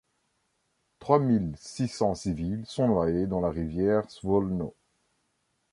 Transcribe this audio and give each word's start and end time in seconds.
Trois 0.97 1.19
mille 1.19 1.53
six 1.59 1.87
cents 1.87 2.15
civils 2.15 2.65
sont 2.65 2.87
noyés 2.87 3.27
dans 3.27 3.39
la 3.39 3.51
rivière 3.51 4.09
Svolno. 4.09 4.73